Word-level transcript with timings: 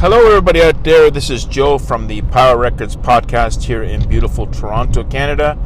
Hello, 0.00 0.28
everybody 0.28 0.62
out 0.62 0.84
there. 0.84 1.10
This 1.10 1.28
is 1.28 1.44
Joe 1.44 1.76
from 1.76 2.06
the 2.06 2.22
Power 2.22 2.56
Records 2.56 2.94
podcast 2.94 3.64
here 3.64 3.82
in 3.82 4.08
beautiful 4.08 4.46
Toronto, 4.46 5.02
Canada. 5.02 5.56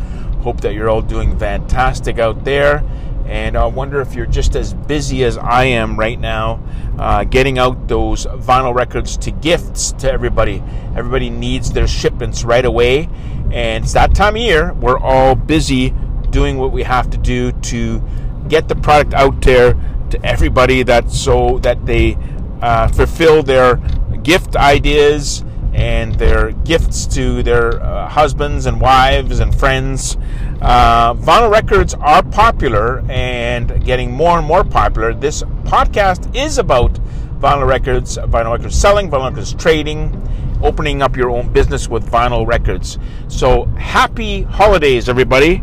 Hope 0.40 0.62
that 0.62 0.72
you're 0.72 0.88
all 0.88 1.02
doing 1.02 1.38
fantastic 1.38 2.18
out 2.18 2.42
there. 2.42 2.82
And 3.26 3.58
I 3.58 3.66
wonder 3.66 4.00
if 4.00 4.14
you're 4.14 4.24
just 4.24 4.56
as 4.56 4.72
busy 4.72 5.22
as 5.24 5.36
I 5.36 5.64
am 5.64 5.98
right 5.98 6.18
now, 6.18 6.64
uh, 6.98 7.24
getting 7.24 7.58
out 7.58 7.88
those 7.88 8.24
vinyl 8.24 8.74
records 8.74 9.18
to 9.18 9.30
gifts 9.32 9.92
to 9.98 10.10
everybody. 10.10 10.62
Everybody 10.96 11.28
needs 11.28 11.70
their 11.70 11.86
shipments 11.86 12.42
right 12.42 12.64
away. 12.64 13.10
And 13.52 13.84
it's 13.84 13.92
that 13.92 14.14
time 14.14 14.36
of 14.36 14.40
year. 14.40 14.72
We're 14.72 14.98
all 14.98 15.34
busy 15.34 15.90
doing 16.30 16.56
what 16.56 16.72
we 16.72 16.84
have 16.84 17.10
to 17.10 17.18
do 17.18 17.52
to 17.52 18.02
get 18.48 18.66
the 18.68 18.76
product 18.76 19.12
out 19.12 19.42
there 19.42 19.74
to 20.08 20.24
everybody 20.24 20.82
that 20.84 21.10
so 21.10 21.58
that 21.58 21.84
they 21.84 22.16
uh, 22.62 22.88
fulfill 22.88 23.42
their 23.42 23.78
gift 24.22 24.56
ideas 24.56 25.44
and 25.72 26.14
their 26.16 26.52
gifts 26.52 27.06
to 27.06 27.42
their 27.42 27.82
uh, 27.82 28.08
husbands 28.08 28.66
and 28.66 28.80
wives 28.80 29.40
and 29.40 29.54
friends. 29.54 30.16
Uh, 30.60 31.14
vinyl 31.14 31.50
records 31.50 31.94
are 31.94 32.22
popular 32.22 33.02
and 33.08 33.84
getting 33.84 34.12
more 34.12 34.38
and 34.38 34.46
more 34.46 34.64
popular. 34.64 35.14
This 35.14 35.42
podcast 35.64 36.34
is 36.36 36.58
about 36.58 36.92
vinyl 37.40 37.66
records, 37.66 38.18
vinyl 38.18 38.52
records 38.52 38.78
selling, 38.78 39.10
vinyl 39.10 39.30
records 39.30 39.54
trading, 39.54 40.18
opening 40.62 41.02
up 41.02 41.16
your 41.16 41.30
own 41.30 41.52
business 41.52 41.88
with 41.88 42.08
vinyl 42.10 42.46
records. 42.46 42.98
So 43.28 43.64
happy 43.76 44.42
holidays, 44.42 45.08
everybody 45.08 45.62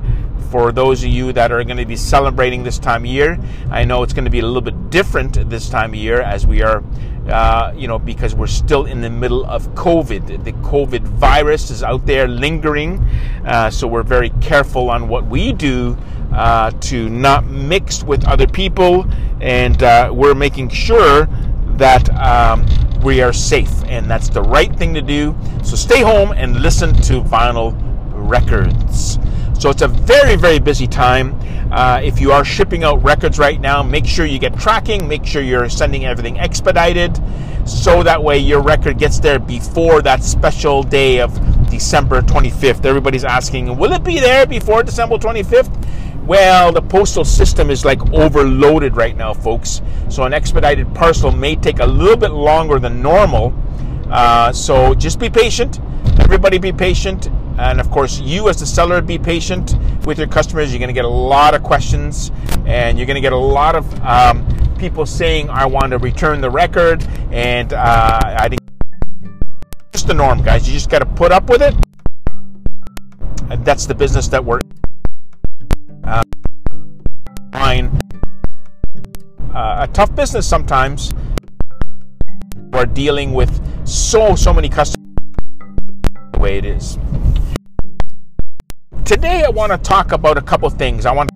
for 0.49 0.71
those 0.71 1.03
of 1.03 1.09
you 1.09 1.31
that 1.33 1.51
are 1.51 1.63
going 1.63 1.77
to 1.77 1.85
be 1.85 1.95
celebrating 1.95 2.63
this 2.63 2.79
time 2.79 3.03
of 3.03 3.09
year. 3.09 3.39
I 3.69 3.83
know 3.83 4.03
it's 4.03 4.13
going 4.13 4.25
to 4.25 4.31
be 4.31 4.39
a 4.39 4.45
little 4.45 4.61
bit 4.61 4.89
different 4.89 5.49
this 5.49 5.69
time 5.69 5.91
of 5.91 5.95
year 5.95 6.21
as 6.21 6.47
we 6.47 6.61
are, 6.61 6.83
uh, 7.29 7.73
you 7.75 7.87
know, 7.87 7.99
because 7.99 8.35
we're 8.35 8.47
still 8.47 8.85
in 8.85 9.01
the 9.01 9.09
middle 9.09 9.45
of 9.45 9.67
COVID. 9.75 10.43
The 10.43 10.53
COVID 10.53 11.01
virus 11.01 11.69
is 11.69 11.83
out 11.83 12.05
there 12.05 12.27
lingering, 12.27 12.99
uh, 13.45 13.69
so 13.69 13.87
we're 13.87 14.03
very 14.03 14.29
careful 14.41 14.89
on 14.89 15.07
what 15.07 15.25
we 15.27 15.53
do 15.53 15.97
uh, 16.33 16.71
to 16.81 17.09
not 17.09 17.45
mix 17.45 18.03
with 18.03 18.27
other 18.27 18.47
people, 18.47 19.05
and 19.41 19.81
uh, 19.83 20.11
we're 20.13 20.35
making 20.35 20.69
sure 20.69 21.27
that 21.77 22.09
um, 22.15 22.65
we 23.03 23.21
are 23.21 23.33
safe, 23.33 23.83
and 23.85 24.09
that's 24.09 24.29
the 24.29 24.41
right 24.41 24.75
thing 24.75 24.93
to 24.93 25.01
do. 25.01 25.35
So 25.63 25.75
stay 25.75 26.01
home 26.01 26.33
and 26.33 26.61
listen 26.61 26.93
to 27.03 27.21
vinyl 27.21 27.75
records. 28.11 29.17
So 29.59 29.69
it's 29.69 29.81
a 29.81 29.89
very, 29.89 30.37
very 30.37 30.57
busy 30.57 30.87
time. 30.87 31.37
Uh, 31.69 31.99
if 32.01 32.21
you 32.21 32.31
are 32.31 32.45
shipping 32.45 32.85
out 32.85 33.03
records 33.03 33.37
right 33.37 33.59
now, 33.59 33.83
make 33.83 34.05
sure 34.05 34.25
you 34.25 34.39
get 34.39 34.57
tracking, 34.57 35.05
make 35.05 35.25
sure 35.25 35.41
you're 35.41 35.67
sending 35.67 36.05
everything 36.05 36.39
expedited, 36.39 37.19
so 37.65 38.01
that 38.01 38.23
way 38.23 38.37
your 38.37 38.61
record 38.61 38.97
gets 38.97 39.19
there 39.19 39.37
before 39.37 40.01
that 40.01 40.23
special 40.23 40.81
day 40.81 41.19
of 41.19 41.33
December 41.69 42.21
25th. 42.21 42.85
Everybody's 42.85 43.25
asking, 43.25 43.77
will 43.77 43.91
it 43.91 44.01
be 44.01 44.21
there 44.21 44.47
before 44.47 44.81
December 44.81 45.17
25th? 45.17 46.25
Well, 46.25 46.71
the 46.71 46.81
postal 46.81 47.25
system 47.25 47.69
is 47.69 47.83
like 47.83 48.01
overloaded 48.13 48.95
right 48.95 49.17
now, 49.17 49.33
folks. 49.33 49.81
So 50.07 50.23
an 50.23 50.31
expedited 50.33 50.95
parcel 50.95 51.31
may 51.31 51.57
take 51.57 51.79
a 51.79 51.85
little 51.85 52.15
bit 52.15 52.31
longer 52.31 52.79
than 52.79 53.01
normal. 53.01 53.53
Uh, 54.09 54.53
so 54.53 54.95
just 54.95 55.19
be 55.19 55.29
patient. 55.29 55.81
Everybody 56.17 56.59
be 56.59 56.71
patient. 56.71 57.29
And 57.59 57.81
of 57.81 57.91
course, 57.91 58.21
you 58.21 58.47
as 58.47 58.61
the 58.61 58.65
seller, 58.65 59.01
be 59.01 59.19
patient 59.19 59.75
with 60.05 60.17
your 60.17 60.27
customers. 60.27 60.71
You're 60.71 60.79
going 60.79 60.87
to 60.87 60.93
get 60.93 61.03
a 61.03 61.09
lot 61.09 61.53
of 61.53 61.61
questions 61.61 62.31
and 62.65 62.97
you're 62.97 63.05
going 63.05 63.15
to 63.15 63.21
get 63.21 63.33
a 63.33 63.37
lot 63.37 63.75
of 63.75 64.01
um, 64.01 64.47
people 64.77 65.05
saying, 65.05 65.49
I 65.49 65.65
want 65.65 65.91
to 65.91 65.97
return 65.97 66.39
the 66.39 66.49
record. 66.49 67.05
And 67.31 67.73
uh, 67.73 68.19
I 68.23 68.47
think 68.47 68.61
just 69.91 70.07
the 70.07 70.13
norm, 70.13 70.41
guys. 70.41 70.67
You 70.67 70.73
just 70.73 70.89
got 70.89 70.99
to 70.99 71.05
put 71.05 71.33
up 71.33 71.49
with 71.49 71.61
it. 71.61 71.75
And 73.49 73.65
that's 73.65 73.85
the 73.85 73.95
business 73.95 74.29
that 74.29 74.43
we're 74.43 74.61
uh, 76.05 76.23
uh, 77.53 77.89
a 79.53 79.87
tough 79.91 80.15
business 80.15 80.47
sometimes. 80.47 81.13
We're 82.71 82.85
dealing 82.85 83.33
with 83.33 83.51
so, 83.85 84.35
so 84.35 84.53
many 84.53 84.69
customers 84.69 85.05
the 86.31 86.39
way 86.39 86.57
it 86.57 86.63
is. 86.63 86.97
Today, 89.09 89.43
I 89.43 89.49
want 89.49 89.71
to 89.71 89.77
talk 89.79 90.11
about 90.11 90.37
a 90.37 90.41
couple 90.43 90.69
things. 90.69 91.07
I 91.07 91.11
want 91.11 91.31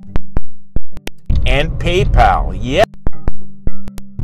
and 1.47 1.71
PayPal. 1.79 2.55
Yeah, 2.61 2.83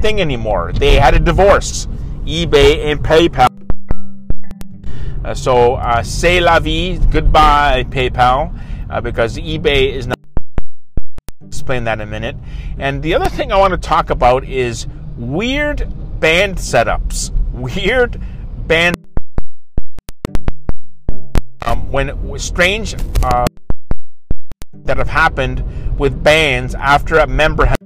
thing 0.01 0.21
anymore. 0.21 0.71
They 0.71 0.97
had 0.97 1.15
a 1.15 1.19
divorce. 1.19 1.87
eBay 2.25 2.85
and 2.85 2.99
PayPal. 2.99 3.47
Uh, 5.25 5.33
so 5.33 5.73
uh, 5.73 6.03
say 6.03 6.39
la 6.39 6.59
vie, 6.59 6.99
goodbye 7.09 7.85
PayPal, 7.89 8.55
uh, 8.87 9.01
because 9.01 9.37
eBay 9.37 9.93
is 9.93 10.05
not. 10.05 10.19
Explain 11.43 11.85
that 11.85 11.93
in 11.93 12.01
a 12.01 12.05
minute. 12.05 12.35
And 12.77 13.01
the 13.01 13.15
other 13.15 13.29
thing 13.29 13.51
I 13.51 13.57
want 13.57 13.71
to 13.71 13.79
talk 13.79 14.11
about 14.11 14.43
is 14.43 14.85
weird 15.17 15.91
band 16.19 16.57
setups. 16.57 17.31
Weird 17.51 18.21
band 18.67 18.95
um, 21.69 21.91
when 21.91 22.39
strange 22.39 22.95
uh, 23.23 23.45
that 24.73 24.97
have 24.97 25.07
happened 25.07 25.63
with 25.99 26.23
bands 26.23 26.73
after 26.75 27.19
a 27.19 27.27
member 27.27 27.65
has. 27.65 27.77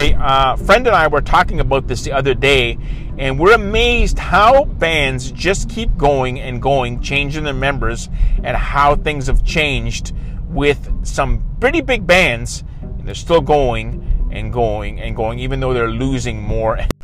A 0.00 0.14
uh, 0.14 0.54
friend 0.56 0.86
and 0.86 0.94
I 0.94 1.08
were 1.08 1.20
talking 1.20 1.58
about 1.58 1.88
this 1.88 2.04
the 2.04 2.12
other 2.12 2.32
day, 2.32 2.78
and 3.18 3.36
we're 3.36 3.54
amazed 3.54 4.18
how 4.18 4.64
bands 4.64 5.32
just 5.32 5.68
keep 5.68 5.96
going 5.96 6.38
and 6.38 6.62
going, 6.62 7.00
changing 7.02 7.42
their 7.42 7.52
members, 7.52 8.08
and 8.44 8.56
how 8.56 8.94
things 8.94 9.26
have 9.26 9.44
changed 9.44 10.12
with 10.44 11.04
some 11.04 11.42
pretty 11.58 11.80
big 11.80 12.06
bands. 12.06 12.62
And 12.80 13.08
they're 13.08 13.16
still 13.16 13.40
going 13.40 14.28
and 14.30 14.52
going 14.52 15.00
and 15.00 15.16
going, 15.16 15.40
even 15.40 15.58
though 15.58 15.74
they're 15.74 15.90
losing 15.90 16.40
more. 16.40 16.78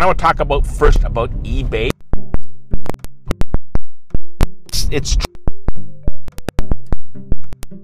I 0.00 0.06
want 0.06 0.18
to 0.18 0.22
talk 0.22 0.40
about 0.40 0.66
first 0.66 1.04
about 1.04 1.30
eBay. 1.42 1.90
It's, 4.66 4.88
it's 4.90 5.16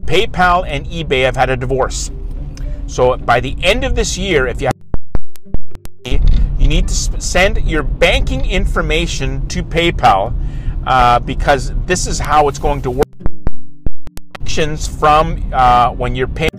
PayPal 0.05 0.65
and 0.67 0.87
eBay 0.87 1.25
have 1.25 1.37
had 1.37 1.51
a 1.51 1.57
divorce. 1.57 2.11
So 2.87 3.19
by 3.19 3.41
the 3.41 3.57
end 3.63 3.85
of 3.85 3.95
this 3.95 4.17
year, 4.17 4.47
if 4.47 4.63
you 4.63 4.69
have, 4.69 6.23
you 6.59 6.67
need 6.67 6.89
to 6.89 7.21
send 7.21 7.63
your 7.69 7.83
banking 7.83 8.49
information 8.49 9.47
to 9.49 9.63
PayPal 9.63 10.33
uh, 10.87 11.19
because 11.21 11.73
this 11.85 12.07
is 12.07 12.19
how 12.19 12.49
it's 12.49 12.59
going 12.59 12.81
to 12.83 12.91
work. 12.91 13.05
From 14.99 15.53
uh, 15.53 15.93
when 15.93 16.17
you're 16.17 16.27
paying 16.27 16.51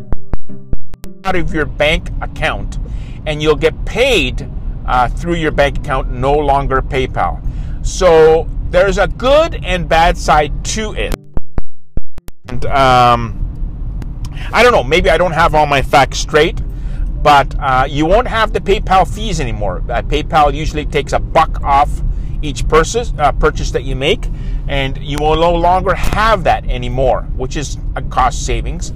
out 1.26 1.36
of 1.36 1.54
your 1.54 1.66
bank 1.66 2.12
account, 2.22 2.78
and 3.26 3.42
you'll 3.42 3.58
get 3.58 3.84
paid 3.84 4.50
uh, 4.90 5.08
through 5.08 5.36
your 5.36 5.52
bank 5.52 5.78
account, 5.78 6.12
no 6.12 6.34
longer 6.34 6.82
PayPal. 6.82 7.40
So 7.86 8.50
there's 8.72 8.98
a 8.98 9.08
good 9.08 9.64
and 9.64 9.88
bad 9.88 10.18
side 10.18 10.66
to 10.66 10.94
it. 10.94 11.16
And 12.48 12.66
um, 12.66 14.24
I 14.52 14.64
don't 14.64 14.72
know, 14.72 14.84
maybe 14.84 15.12
I 15.12 15.18
don't 15.18 15.32
have 15.32 15.54
all 15.54 15.68
my 15.68 15.84
facts 15.84 16.18
straight, 16.18 16.62
but 17.22 17.56
uh, 17.60 17.86
you 17.88 18.08
won't 18.08 18.28
have 18.28 18.52
the 18.52 18.60
PayPal 18.60 19.08
fees 19.08 19.40
anymore. 19.40 19.84
Uh, 19.88 20.02
PayPal 20.02 20.54
usually 20.54 20.88
takes 20.88 21.14
a 21.14 21.20
buck 21.20 21.62
off 21.62 22.02
each 22.42 22.68
purchase, 22.68 23.14
uh, 23.20 23.32
purchase 23.34 23.70
that 23.72 23.84
you 23.84 23.96
make, 23.96 24.28
and 24.68 24.98
you 24.98 25.20
will 25.20 25.36
no 25.36 25.54
longer 25.54 25.94
have 25.94 26.44
that 26.46 26.68
anymore, 26.68 27.24
which 27.36 27.56
is 27.56 27.78
a 27.96 28.02
cost 28.02 28.44
savings. 28.44 28.92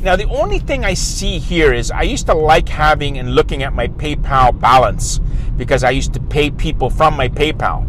Now, 0.00 0.14
the 0.14 0.26
only 0.26 0.60
thing 0.60 0.84
I 0.84 0.94
see 0.94 1.38
here 1.38 1.72
is 1.72 1.90
I 1.90 2.02
used 2.02 2.26
to 2.26 2.34
like 2.34 2.68
having 2.68 3.18
and 3.18 3.34
looking 3.34 3.64
at 3.64 3.72
my 3.72 3.88
PayPal 3.88 4.58
balance 4.58 5.18
because 5.56 5.82
I 5.82 5.90
used 5.90 6.14
to 6.14 6.20
pay 6.20 6.50
people 6.50 6.88
from 6.88 7.16
my 7.16 7.28
PayPal. 7.28 7.84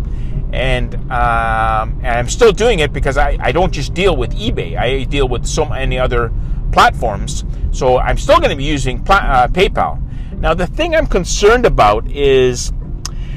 And, 0.52 0.96
um, 1.12 2.00
and 2.02 2.08
I'm 2.08 2.28
still 2.28 2.52
doing 2.52 2.80
it 2.80 2.92
because 2.92 3.18
I, 3.18 3.38
I 3.40 3.52
don't 3.52 3.72
just 3.72 3.94
deal 3.94 4.16
with 4.16 4.36
eBay, 4.36 4.76
I 4.76 5.04
deal 5.04 5.28
with 5.28 5.46
so 5.46 5.66
many 5.66 6.00
other 6.00 6.34
platforms. 6.72 7.46
So 7.72 8.00
I'm 8.00 8.18
still 8.18 8.38
going 8.38 8.50
to 8.50 8.56
be 8.56 8.64
using 8.64 9.06
uh, 9.08 9.48
PayPal. 9.48 10.02
Now, 10.40 10.56
the 10.56 10.66
thing 10.66 10.96
I'm 10.96 11.06
concerned 11.06 11.68
about 11.68 12.10
is 12.10 12.72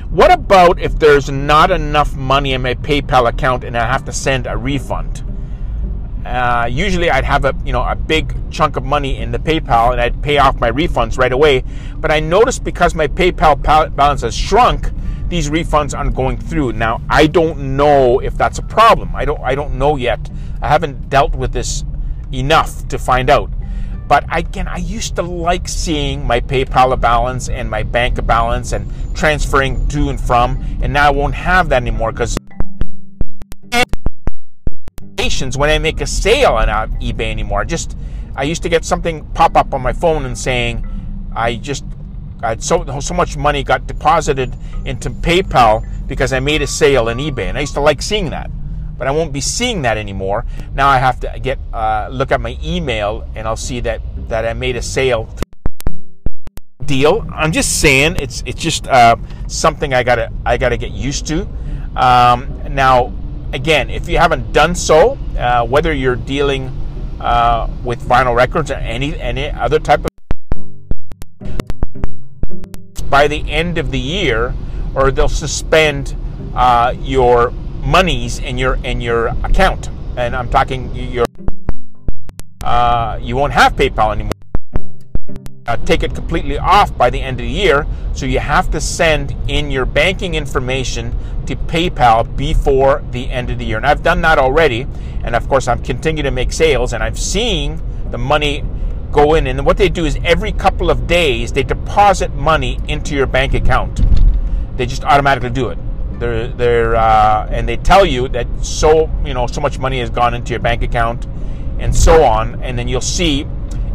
what 0.08 0.32
about 0.32 0.80
if 0.80 0.98
there's 0.98 1.28
not 1.30 1.70
enough 1.70 2.16
money 2.16 2.54
in 2.54 2.62
my 2.62 2.74
PayPal 2.74 3.28
account 3.28 3.64
and 3.64 3.76
I 3.76 3.86
have 3.86 4.06
to 4.06 4.12
send 4.12 4.46
a 4.46 4.56
refund? 4.56 5.22
Uh, 6.24 6.68
usually 6.70 7.10
I'd 7.10 7.24
have 7.24 7.44
a 7.44 7.54
you 7.64 7.72
know 7.72 7.82
a 7.82 7.96
big 7.96 8.34
chunk 8.50 8.76
of 8.76 8.84
money 8.84 9.18
in 9.18 9.32
the 9.32 9.38
PayPal 9.38 9.92
and 9.92 10.00
I'd 10.00 10.22
pay 10.22 10.38
off 10.38 10.60
my 10.60 10.70
refunds 10.70 11.18
right 11.18 11.32
away. 11.32 11.64
But 11.96 12.10
I 12.10 12.20
noticed 12.20 12.64
because 12.64 12.94
my 12.94 13.08
PayPal 13.08 13.60
balance 13.94 14.22
has 14.22 14.36
shrunk, 14.36 14.90
these 15.28 15.50
refunds 15.50 15.96
aren't 15.96 16.14
going 16.14 16.36
through. 16.36 16.74
Now 16.74 17.00
I 17.08 17.26
don't 17.26 17.76
know 17.76 18.20
if 18.20 18.36
that's 18.36 18.58
a 18.58 18.62
problem. 18.62 19.14
I 19.16 19.24
don't 19.24 19.40
I 19.40 19.54
don't 19.54 19.78
know 19.78 19.96
yet. 19.96 20.30
I 20.60 20.68
haven't 20.68 21.08
dealt 21.08 21.34
with 21.34 21.52
this 21.52 21.84
enough 22.32 22.86
to 22.88 22.98
find 22.98 23.28
out. 23.28 23.50
But 24.06 24.24
again, 24.30 24.68
I 24.68 24.76
used 24.76 25.16
to 25.16 25.22
like 25.22 25.66
seeing 25.66 26.26
my 26.26 26.40
PayPal 26.40 27.00
balance 27.00 27.48
and 27.48 27.70
my 27.70 27.82
bank 27.82 28.24
balance 28.26 28.72
and 28.72 28.86
transferring 29.16 29.88
to 29.88 30.10
and 30.10 30.20
from, 30.20 30.62
and 30.82 30.92
now 30.92 31.08
I 31.08 31.10
won't 31.10 31.34
have 31.34 31.70
that 31.70 31.82
anymore 31.82 32.12
because 32.12 32.36
when 35.56 35.70
I 35.70 35.78
make 35.78 36.00
a 36.00 36.06
sale 36.06 36.54
on 36.54 36.68
uh, 36.68 36.86
eBay 37.00 37.30
anymore. 37.30 37.64
Just 37.64 37.96
I 38.34 38.42
used 38.42 38.62
to 38.62 38.68
get 38.68 38.84
something 38.84 39.24
pop 39.34 39.56
up 39.56 39.72
on 39.72 39.80
my 39.80 39.92
phone 39.92 40.24
and 40.24 40.36
saying 40.36 40.84
I 41.34 41.56
just 41.56 41.84
I 42.42 42.56
so 42.56 42.84
so 43.00 43.14
much 43.14 43.36
money 43.36 43.62
got 43.62 43.86
deposited 43.86 44.56
into 44.84 45.10
PayPal 45.10 45.86
because 46.08 46.32
I 46.32 46.40
made 46.40 46.60
a 46.60 46.66
sale 46.66 47.08
on 47.08 47.18
eBay, 47.18 47.48
and 47.48 47.56
I 47.56 47.60
used 47.60 47.74
to 47.74 47.80
like 47.80 48.02
seeing 48.02 48.30
that. 48.30 48.50
But 48.98 49.06
I 49.06 49.12
won't 49.12 49.32
be 49.32 49.40
seeing 49.40 49.82
that 49.82 49.96
anymore. 49.96 50.44
Now 50.74 50.88
I 50.88 50.98
have 50.98 51.20
to 51.20 51.38
get 51.40 51.58
uh, 51.72 52.08
look 52.10 52.32
at 52.32 52.40
my 52.40 52.58
email, 52.62 53.24
and 53.36 53.46
I'll 53.46 53.56
see 53.56 53.78
that 53.80 54.00
that 54.28 54.44
I 54.44 54.54
made 54.54 54.74
a 54.74 54.82
sale 54.82 55.28
deal. 56.84 57.24
I'm 57.32 57.52
just 57.52 57.80
saying 57.80 58.16
it's 58.18 58.42
it's 58.44 58.60
just 58.60 58.88
uh, 58.88 59.16
something 59.46 59.94
I 59.94 60.02
gotta 60.02 60.32
I 60.44 60.56
gotta 60.56 60.76
get 60.76 60.90
used 60.90 61.28
to. 61.28 61.46
Um, 61.94 62.74
now, 62.74 63.12
again, 63.52 63.90
if 63.90 64.08
you 64.08 64.18
haven't 64.18 64.52
done 64.52 64.74
so, 64.74 65.18
uh, 65.38 65.64
whether 65.64 65.92
you're 65.92 66.16
dealing 66.16 66.72
uh, 67.20 67.68
with 67.84 68.02
vinyl 68.02 68.34
records 68.34 68.70
or 68.70 68.74
any 68.74 69.18
any 69.20 69.50
other 69.50 69.78
type 69.78 70.00
of 70.00 70.08
by 73.08 73.28
the 73.28 73.48
end 73.50 73.78
of 73.78 73.90
the 73.90 73.98
year, 73.98 74.54
or 74.94 75.10
they'll 75.10 75.28
suspend 75.28 76.16
uh, 76.54 76.94
your 77.00 77.50
monies 77.82 78.38
in 78.38 78.58
your 78.58 78.74
in 78.82 79.00
your 79.00 79.28
account. 79.44 79.90
And 80.16 80.34
I'm 80.34 80.48
talking 80.48 80.94
your 80.94 81.26
uh, 82.64 83.18
you 83.20 83.36
won't 83.36 83.52
have 83.52 83.76
PayPal 83.76 84.12
anymore. 84.12 84.32
Uh, 85.64 85.76
take 85.76 86.02
it 86.02 86.12
completely 86.12 86.58
off 86.58 86.96
by 86.98 87.08
the 87.08 87.20
end 87.20 87.38
of 87.38 87.46
the 87.46 87.52
year. 87.52 87.86
So 88.14 88.26
you 88.26 88.40
have 88.40 88.68
to 88.72 88.80
send 88.80 89.36
in 89.48 89.70
your 89.70 89.86
banking 89.86 90.34
information 90.34 91.16
to 91.46 91.54
PayPal 91.54 92.36
before 92.36 93.04
the 93.12 93.30
end 93.30 93.48
of 93.48 93.58
the 93.58 93.64
year. 93.64 93.76
And 93.76 93.86
I've 93.86 94.02
done 94.02 94.20
that 94.22 94.38
already. 94.38 94.88
And 95.22 95.36
of 95.36 95.48
course, 95.48 95.68
I'm 95.68 95.80
continuing 95.80 96.24
to 96.24 96.32
make 96.32 96.52
sales 96.52 96.92
and 96.92 97.02
I've 97.02 97.18
seen 97.18 97.80
the 98.10 98.18
money 98.18 98.64
go 99.12 99.34
in. 99.34 99.46
And 99.46 99.64
what 99.64 99.76
they 99.76 99.88
do 99.88 100.04
is 100.04 100.18
every 100.24 100.50
couple 100.50 100.90
of 100.90 101.06
days, 101.06 101.52
they 101.52 101.62
deposit 101.62 102.34
money 102.34 102.80
into 102.88 103.14
your 103.14 103.26
bank 103.26 103.54
account. 103.54 104.00
They 104.76 104.86
just 104.86 105.04
automatically 105.04 105.50
do 105.50 105.68
it. 105.68 105.78
They're, 106.18 106.48
they're, 106.48 106.96
uh, 106.96 107.46
and 107.50 107.68
they 107.68 107.76
tell 107.76 108.04
you 108.04 108.26
that 108.28 108.48
so, 108.64 109.08
you 109.24 109.32
know, 109.32 109.46
so 109.46 109.60
much 109.60 109.78
money 109.78 110.00
has 110.00 110.10
gone 110.10 110.34
into 110.34 110.50
your 110.50 110.60
bank 110.60 110.82
account 110.82 111.26
and 111.78 111.94
so 111.94 112.24
on. 112.24 112.60
And 112.62 112.76
then 112.76 112.88
you'll 112.88 113.00
see 113.00 113.42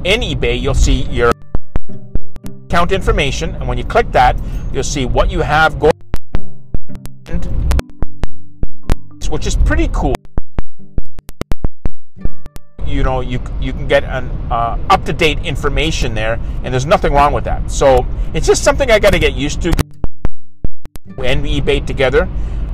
in 0.05 0.21
eBay, 0.21 0.61
you'll 0.61 0.73
see 0.73 1.03
your 1.03 1.33
account 2.67 2.91
information. 2.91 3.55
And 3.55 3.67
when 3.67 3.77
you 3.77 3.85
click 3.85 4.11
that, 4.11 4.39
you'll 4.73 4.83
see 4.83 5.05
what 5.05 5.31
you 5.31 5.39
have 5.39 5.79
going 5.79 5.93
which 9.29 9.45
is 9.45 9.55
pretty 9.55 9.89
cool. 9.91 10.15
You 12.85 13.03
know, 13.03 13.19
you 13.19 13.41
you 13.59 13.73
can 13.73 13.87
get 13.87 14.05
an 14.05 14.29
uh, 14.49 14.77
up 14.89 15.03
to 15.05 15.13
date 15.13 15.39
information 15.39 16.13
there, 16.13 16.39
and 16.63 16.73
there's 16.73 16.85
nothing 16.85 17.11
wrong 17.11 17.33
with 17.33 17.43
that. 17.43 17.69
So 17.69 18.05
it's 18.33 18.47
just 18.47 18.63
something 18.63 18.89
I 18.89 18.99
got 18.99 19.11
to 19.11 19.19
get 19.19 19.33
used 19.33 19.61
to. 19.63 19.73
And 21.17 21.43
eBay 21.45 21.85
together, 21.85 22.29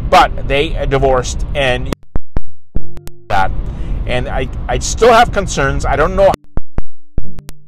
but 0.10 0.48
they 0.48 0.86
divorced 0.86 1.46
and 1.56 1.92
that, 3.30 3.50
and 4.06 4.28
I 4.30 4.50
I 4.68 4.78
still 4.80 5.13
have 5.13 5.31
concerns. 5.31 5.86
I 5.86 5.96
don't 5.96 6.16
know 6.16 6.25
how 6.25 6.34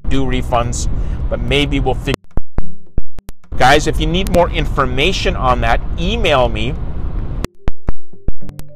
do 0.10 0.26
refunds, 0.26 0.88
but 1.30 1.40
maybe 1.40 1.80
we'll 1.80 1.96
figure. 1.96 2.15
Guys, 3.66 3.88
if 3.88 4.00
you 4.00 4.06
need 4.06 4.32
more 4.32 4.48
information 4.52 5.36
on 5.36 5.62
that, 5.62 5.82
email 6.00 6.48
me 6.50 6.76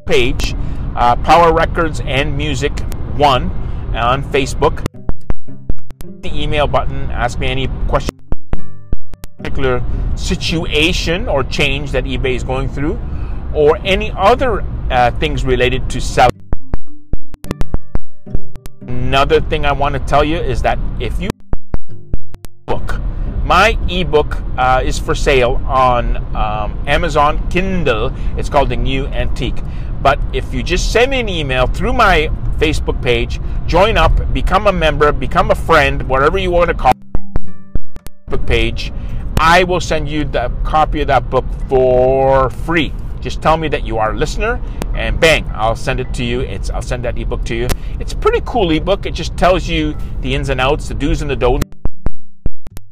page, 0.08 0.56
uh, 0.96 1.16
Power 1.18 1.54
Records 1.54 2.02
and 2.06 2.36
Music 2.36 2.72
One 3.16 3.52
on 3.94 4.24
Facebook. 4.24 4.84
The 6.24 6.32
email 6.34 6.66
button, 6.66 7.12
ask 7.12 7.38
me 7.38 7.46
any 7.46 7.68
question, 7.88 8.18
particular 9.38 9.84
situation 10.16 11.28
or 11.28 11.44
change 11.44 11.92
that 11.92 12.06
eBay 12.06 12.34
is 12.34 12.44
going 12.44 12.68
through, 12.68 13.00
or 13.54 13.78
any 13.84 14.12
other 14.18 14.64
uh, 14.90 15.12
things 15.20 15.46
related 15.46 15.88
to 15.92 16.02
selling. 16.02 16.50
Another 18.88 19.40
thing 19.40 19.68
I 19.68 19.72
want 19.72 19.94
to 19.94 20.00
tell 20.00 20.24
you 20.24 20.38
is 20.38 20.64
that 20.64 20.80
if 21.00 21.22
you 21.22 21.30
book, 22.66 23.00
my 23.50 23.75
ebook 23.90 24.44
uh, 24.60 24.80
is 24.86 25.00
for 25.00 25.16
sale 25.16 25.60
on 25.66 26.18
um, 26.36 26.78
Amazon 26.86 27.50
Kindle. 27.50 28.13
It's 28.38 28.48
called 28.48 28.69
The 28.69 28.75
New 28.75 29.07
Antique. 29.07 29.63
But 30.04 30.19
if 30.34 30.54
you 30.54 30.62
just 30.62 30.92
send 30.92 31.10
me 31.10 31.19
an 31.19 31.28
email 31.28 31.66
through 31.66 31.94
my 31.94 32.30
Facebook 32.60 33.01
page, 33.01 33.42
join 33.66 33.98
up, 33.98 34.31
become 34.36 34.68
a 34.68 34.72
member, 34.72 35.12
become 35.12 35.50
a 35.50 35.56
friend, 35.56 36.07
whatever 36.07 36.38
you 36.38 36.51
want 36.51 36.68
to 36.68 36.75
call 36.75 36.92
it, 38.31 38.46
page, 38.46 38.94
I 39.38 39.63
will 39.63 39.81
send 39.81 40.07
you 40.07 40.25
the 40.25 40.52
copy 40.63 41.02
of 41.02 41.07
that 41.07 41.31
book 41.31 41.45
for 41.68 42.52
free. 42.52 42.94
Just 43.19 43.42
tell 43.42 43.57
me 43.57 43.68
that 43.69 43.84
you 43.84 43.98
are 43.98 44.12
a 44.12 44.16
listener, 44.16 44.62
and 44.94 45.19
bang, 45.19 45.50
I'll 45.56 45.75
send 45.75 46.00
it 46.00 46.13
to 46.13 46.24
you. 46.24 46.42
It's 46.42 46.69
I'll 46.69 46.84
send 46.84 47.04
that 47.06 47.18
ebook 47.18 47.45
to 47.45 47.56
you. 47.56 47.68
It's 48.00 48.13
a 48.13 48.18
pretty 48.18 48.42
cool 48.45 48.69
ebook. 48.69 49.07
It 49.07 49.16
just 49.16 49.36
tells 49.38 49.68
you 49.68 49.98
the 50.22 50.36
ins 50.36 50.50
and 50.50 50.62
outs, 50.62 50.88
the 50.88 50.94
do's 50.94 51.24
and 51.24 51.31
the 51.31 51.36
don'ts 51.36 51.69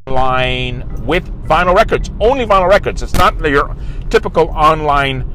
line 0.07 1.06
with 1.06 1.25
vinyl 1.48 1.75
records, 1.75 2.12
only 2.19 2.45
vinyl 2.45 2.69
records. 2.69 3.04
It's 3.04 3.13
not 3.13 3.39
your 3.42 3.75
typical 4.09 4.50
online 4.50 5.33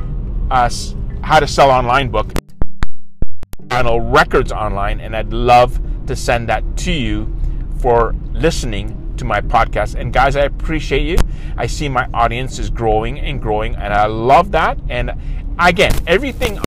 uh, 0.51 0.69
how 1.23 1.41
to 1.41 1.47
sell 1.47 1.71
online 1.71 2.11
book. 2.11 2.33
Vinyl 3.69 4.15
records 4.15 4.53
online 4.53 5.01
and 5.01 5.17
i'd 5.17 5.33
love 5.33 5.81
to 6.07 6.15
send 6.15 6.49
that 6.49 6.63
to 6.77 6.93
you 6.93 7.35
for 7.79 8.15
listening 8.33 9.15
to 9.17 9.25
my 9.25 9.41
podcast. 9.41 9.95
And 9.95 10.13
guys 10.13 10.37
i 10.37 10.43
appreciate 10.43 11.03
you. 11.03 11.17
I 11.57 11.67
see 11.67 11.89
my 11.89 12.07
audience 12.13 12.59
is 12.59 12.69
growing 12.71 13.19
and 13.19 13.41
growing 13.41 13.75
and 13.77 13.95
i 13.95 14.07
love 14.07 14.51
that. 14.53 14.79
And 14.89 15.13
again 15.59 15.95
everything 16.07 16.61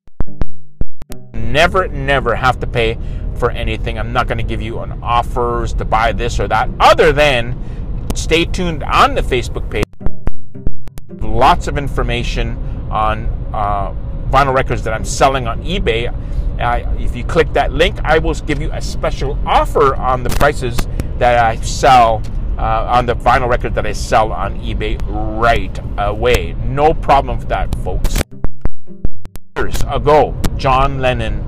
never 1.33 1.87
never 1.87 2.35
have 2.35 2.59
to 2.61 2.67
pay 2.67 2.97
for 3.35 3.51
anything. 3.51 3.99
I'm 3.99 4.13
not 4.13 4.27
going 4.27 4.37
to 4.37 4.43
give 4.43 4.61
you 4.61 4.79
an 4.79 5.03
offers 5.03 5.73
to 5.73 5.85
buy 5.85 6.11
this 6.13 6.39
or 6.39 6.47
that 6.47 6.69
other 6.79 7.11
than 7.11 7.53
stay 8.15 8.45
tuned 8.45 8.83
on 8.83 9.15
the 9.15 9.21
facebook 9.21 9.69
page 9.69 9.85
lots 11.21 11.67
of 11.67 11.77
information 11.77 12.57
on 12.89 13.25
uh, 13.53 13.93
vinyl 14.29 14.53
records 14.53 14.83
that 14.83 14.93
I'm 14.93 15.05
selling 15.05 15.47
on 15.47 15.63
eBay. 15.63 16.13
Uh, 16.59 16.89
if 16.97 17.15
you 17.15 17.23
click 17.23 17.51
that 17.53 17.73
link, 17.73 17.99
I 18.03 18.17
will 18.17 18.33
give 18.33 18.61
you 18.61 18.71
a 18.71 18.81
special 18.81 19.37
offer 19.45 19.95
on 19.95 20.23
the 20.23 20.29
prices 20.29 20.77
that 21.17 21.43
I 21.43 21.57
sell 21.57 22.21
uh, 22.57 22.85
on 22.89 23.05
the 23.05 23.15
vinyl 23.15 23.49
record 23.49 23.75
that 23.75 23.85
I 23.85 23.91
sell 23.91 24.31
on 24.31 24.59
eBay 24.61 24.97
right 25.39 25.77
away. 25.97 26.55
No 26.63 26.93
problem 26.93 27.39
with 27.39 27.49
that, 27.49 27.73
folks. 27.79 28.21
Years 29.57 29.83
ago, 29.89 30.35
John 30.57 30.99
Lennon 30.99 31.43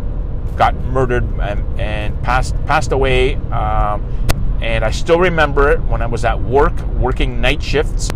got 0.58 0.76
murdered 0.76 1.24
and, 1.40 1.80
and 1.80 2.22
passed 2.24 2.56
passed 2.66 2.92
away. 2.92 3.36
Um, 3.52 4.27
and 4.62 4.84
I 4.84 4.92
still 4.92 5.20
remember 5.20 5.70
it 5.70 5.80
when 5.82 6.02
I 6.02 6.06
was 6.06 6.26
at 6.26 6.42
work, 6.42 6.80
working 6.88 7.40
night 7.42 7.62
shifts. 7.62 8.10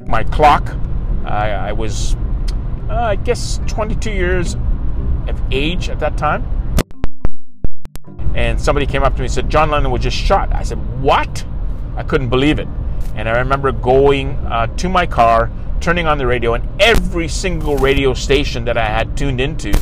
My 0.00 0.22
clock, 0.24 0.76
I, 1.24 1.50
I 1.50 1.72
was 1.72 2.16
uh, 2.88 2.94
I 2.94 3.16
guess 3.16 3.60
22 3.66 4.10
years 4.10 4.54
of 5.26 5.40
age 5.50 5.88
at 5.88 5.98
that 6.00 6.16
time. 6.16 6.44
And 8.34 8.60
somebody 8.60 8.86
came 8.86 9.02
up 9.02 9.14
to 9.14 9.20
me 9.20 9.26
and 9.26 9.32
said, 9.32 9.48
John 9.48 9.70
Lennon 9.70 9.90
was 9.90 10.02
just 10.02 10.16
shot. 10.16 10.52
I 10.54 10.62
said, 10.62 10.78
What? 11.00 11.44
I 11.96 12.02
couldn't 12.02 12.28
believe 12.28 12.58
it. 12.58 12.68
And 13.14 13.28
I 13.28 13.38
remember 13.38 13.72
going 13.72 14.30
uh, 14.46 14.66
to 14.76 14.88
my 14.88 15.06
car, 15.06 15.50
turning 15.80 16.06
on 16.06 16.18
the 16.18 16.26
radio, 16.26 16.54
and 16.54 16.68
every 16.80 17.28
single 17.28 17.76
radio 17.76 18.12
station 18.12 18.64
that 18.64 18.76
I 18.76 18.86
had 18.86 19.16
tuned 19.16 19.40
into 19.40 19.72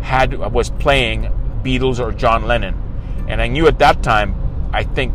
had 0.00 0.34
was 0.52 0.70
playing 0.70 1.22
Beatles 1.62 1.98
or 1.98 2.12
John 2.12 2.46
Lennon. 2.46 2.87
And 3.28 3.42
I 3.42 3.46
knew 3.46 3.66
at 3.68 3.78
that 3.78 4.02
time, 4.02 4.34
I 4.72 4.82
think 4.82 5.14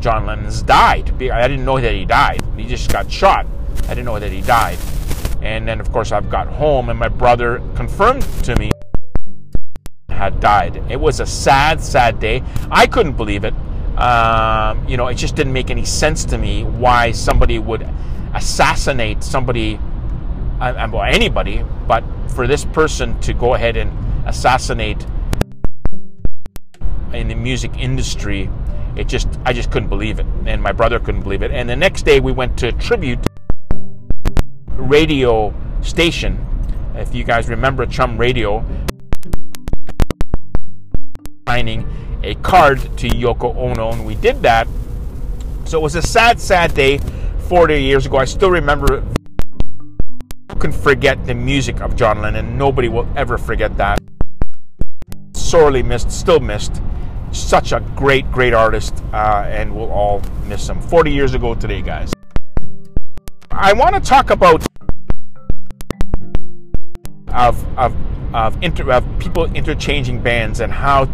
John 0.00 0.26
Lennon's 0.26 0.62
died. 0.62 1.10
I 1.22 1.46
didn't 1.46 1.64
know 1.64 1.78
that 1.78 1.92
he 1.92 2.04
died. 2.04 2.42
He 2.56 2.64
just 2.64 2.90
got 2.90 3.10
shot. 3.10 3.46
I 3.84 3.88
didn't 3.88 4.06
know 4.06 4.18
that 4.18 4.32
he 4.32 4.40
died. 4.40 4.78
And 5.42 5.68
then, 5.68 5.78
of 5.78 5.92
course, 5.92 6.10
I've 6.10 6.30
got 6.30 6.48
home, 6.48 6.88
and 6.88 6.98
my 6.98 7.08
brother 7.08 7.62
confirmed 7.76 8.22
to 8.44 8.56
me 8.56 8.70
had 10.08 10.40
died. 10.40 10.82
It 10.90 10.98
was 10.98 11.20
a 11.20 11.26
sad, 11.26 11.82
sad 11.82 12.18
day. 12.18 12.42
I 12.70 12.86
couldn't 12.86 13.16
believe 13.16 13.44
it. 13.44 13.54
Um, 13.98 14.88
you 14.88 14.96
know, 14.96 15.06
it 15.08 15.14
just 15.14 15.36
didn't 15.36 15.52
make 15.52 15.70
any 15.70 15.84
sense 15.84 16.24
to 16.26 16.38
me 16.38 16.64
why 16.64 17.12
somebody 17.12 17.58
would 17.58 17.86
assassinate 18.34 19.22
somebody, 19.22 19.78
uh, 20.60 20.88
well, 20.90 21.02
anybody, 21.02 21.62
but 21.86 22.02
for 22.28 22.46
this 22.46 22.64
person 22.64 23.20
to 23.20 23.34
go 23.34 23.54
ahead 23.54 23.76
and 23.76 23.92
assassinate 24.26 25.06
in 27.14 27.28
the 27.28 27.34
music 27.34 27.76
industry. 27.78 28.50
It 28.96 29.08
just 29.08 29.28
I 29.44 29.52
just 29.52 29.70
couldn't 29.70 29.88
believe 29.88 30.18
it, 30.18 30.26
and 30.46 30.62
my 30.62 30.72
brother 30.72 30.98
couldn't 31.00 31.22
believe 31.22 31.42
it. 31.42 31.50
And 31.50 31.68
the 31.68 31.76
next 31.76 32.02
day 32.02 32.20
we 32.20 32.32
went 32.32 32.58
to 32.58 32.72
tribute 32.72 33.18
radio 34.72 35.54
station. 35.82 36.44
If 36.94 37.14
you 37.14 37.24
guys 37.24 37.48
remember 37.48 37.86
Chum 37.86 38.16
Radio, 38.18 38.64
signing 41.48 41.88
a 42.22 42.34
card 42.36 42.80
to 42.98 43.08
Yoko 43.08 43.54
Ono, 43.56 43.90
and 43.92 44.06
we 44.06 44.14
did 44.16 44.42
that. 44.42 44.68
So 45.64 45.78
it 45.78 45.82
was 45.82 45.94
a 45.96 46.02
sad, 46.02 46.38
sad 46.40 46.74
day 46.74 46.98
40 47.48 47.82
years 47.82 48.06
ago. 48.06 48.18
I 48.18 48.26
still 48.26 48.50
remember 48.50 49.02
can 50.64 50.72
forget 50.72 51.26
the 51.26 51.34
music 51.34 51.82
of 51.82 51.94
John 51.94 52.22
Lennon. 52.22 52.56
Nobody 52.56 52.88
will 52.88 53.06
ever 53.16 53.36
forget 53.36 53.76
that. 53.76 53.98
Sorely 55.34 55.82
missed, 55.82 56.10
still 56.10 56.40
missed. 56.40 56.80
Such 57.34 57.72
a 57.72 57.80
great, 57.96 58.30
great 58.30 58.54
artist, 58.54 59.02
uh, 59.12 59.44
and 59.48 59.74
we'll 59.74 59.90
all 59.90 60.22
miss 60.46 60.68
him. 60.68 60.80
40 60.80 61.12
years 61.12 61.34
ago 61.34 61.54
today, 61.56 61.82
guys. 61.82 62.12
I 63.50 63.72
want 63.72 63.96
to 63.96 64.00
talk 64.00 64.30
about 64.30 64.64
of 67.34 67.78
of 67.78 67.94
of, 68.34 68.62
inter, 68.62 68.90
of 68.90 69.04
people 69.18 69.44
interchanging 69.52 70.20
bands 70.20 70.60
and 70.60 70.72
how 70.72 71.08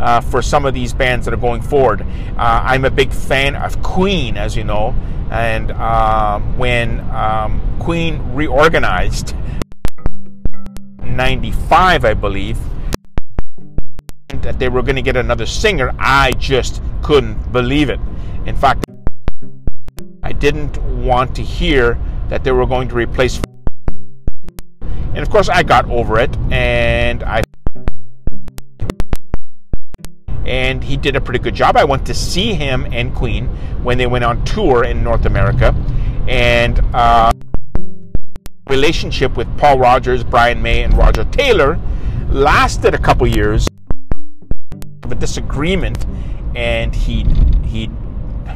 uh, 0.00 0.20
for 0.20 0.42
some 0.42 0.64
of 0.64 0.74
these 0.74 0.92
bands 0.92 1.24
that 1.24 1.34
are 1.34 1.38
going 1.38 1.62
forward. 1.62 2.02
Uh, 2.02 2.62
I'm 2.64 2.84
a 2.84 2.90
big 2.90 3.12
fan 3.12 3.54
of 3.54 3.80
Queen, 3.82 4.36
as 4.36 4.56
you 4.56 4.64
know, 4.64 4.94
and 5.30 5.70
um, 5.72 6.58
when 6.58 7.00
um, 7.10 7.60
Queen 7.80 8.34
reorganized, 8.34 9.34
95, 11.00 12.04
I 12.04 12.14
believe, 12.14 12.58
that 14.28 14.58
they 14.58 14.68
were 14.68 14.82
going 14.82 14.96
to 14.96 15.02
get 15.02 15.16
another 15.16 15.46
singer, 15.46 15.94
I 15.98 16.32
just 16.32 16.82
couldn't 17.02 17.52
believe 17.52 17.90
it. 17.90 18.00
In 18.46 18.56
fact, 18.56 18.84
I 20.22 20.32
didn't 20.32 20.78
want 21.04 21.36
to 21.36 21.42
hear 21.42 21.98
that 22.28 22.44
they 22.44 22.52
were 22.52 22.66
going 22.66 22.88
to 22.88 22.94
replace. 22.94 23.40
And 24.80 25.18
of 25.18 25.30
course, 25.30 25.48
I 25.48 25.62
got 25.62 25.88
over 25.90 26.18
it, 26.18 26.36
and 26.50 27.22
I 27.22 27.42
and 30.44 30.84
he 30.84 30.96
did 30.96 31.16
a 31.16 31.20
pretty 31.20 31.38
good 31.38 31.54
job. 31.54 31.76
I 31.76 31.84
went 31.84 32.04
to 32.06 32.14
see 32.14 32.52
him 32.52 32.86
and 32.92 33.14
Queen 33.14 33.46
when 33.82 33.96
they 33.96 34.06
went 34.06 34.24
on 34.24 34.44
tour 34.44 34.84
in 34.84 35.02
North 35.02 35.26
America, 35.26 35.74
and 36.28 36.80
uh, 36.94 37.30
relationship 38.68 39.36
with 39.36 39.46
Paul 39.58 39.78
Rodgers, 39.78 40.24
Brian 40.24 40.60
May, 40.60 40.82
and 40.82 40.96
Roger 40.96 41.24
Taylor 41.24 41.78
lasted 42.28 42.94
a 42.94 42.98
couple 42.98 43.26
years 43.26 43.68
of 45.04 45.12
a 45.12 45.14
disagreement, 45.14 46.04
and 46.54 46.94
he 46.94 47.24
he 47.64 47.90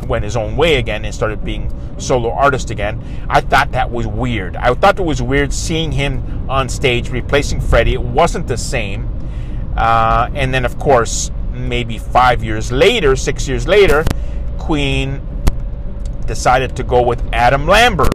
went 0.07 0.25
his 0.25 0.37
own 0.37 0.57
way 0.57 0.77
again 0.77 1.05
and 1.05 1.15
started 1.15 1.45
being 1.45 1.73
solo 1.99 2.31
artist 2.31 2.71
again. 2.71 3.03
I 3.29 3.41
thought 3.41 3.73
that 3.73 3.91
was 3.91 4.07
weird. 4.07 4.57
I 4.57 4.73
thought 4.75 4.99
it 4.99 5.05
was 5.05 5.21
weird 5.21 5.53
seeing 5.53 5.93
him 5.93 6.49
on 6.49 6.69
stage 6.69 7.11
replacing 7.11 7.61
Freddie. 7.61 7.95
It 7.95 8.03
wasn't 8.03 8.47
the 8.47 8.57
same. 8.57 9.09
Uh, 9.77 10.31
and 10.35 10.53
then, 10.53 10.65
of 10.65 10.79
course, 10.79 11.31
maybe 11.53 11.99
five 11.99 12.43
years 12.43 12.73
later, 12.73 13.17
six 13.17 13.47
years 13.47 13.67
later, 13.69 14.05
Queen 14.59 15.21
decided 16.27 16.77
to 16.77 16.83
go 16.83 17.03
with 17.03 17.23
Adam 17.33 17.67
Lambert. 17.67 18.13